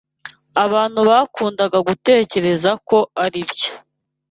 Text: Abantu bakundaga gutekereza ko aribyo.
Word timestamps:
Abantu 0.63 0.99
bakundaga 1.09 1.77
gutekereza 1.87 2.71
ko 2.87 2.97
aribyo. 3.23 3.71